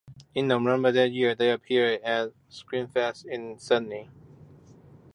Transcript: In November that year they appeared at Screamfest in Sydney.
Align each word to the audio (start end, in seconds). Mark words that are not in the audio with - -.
In 0.33 0.47
November 0.47 0.91
that 0.91 1.11
year 1.11 1.35
they 1.35 1.51
appeared 1.51 2.01
at 2.01 2.31
Screamfest 2.49 3.23
in 3.27 3.59
Sydney. 3.59 4.09